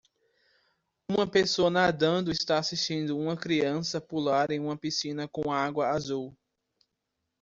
[1.07, 6.35] Uma pessoa nadando está assistindo uma criança pular em uma piscina com água azul.